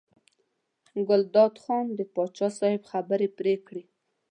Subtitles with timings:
[1.07, 3.83] ګلداد خان د پاچا صاحب خبرې پرې کړې.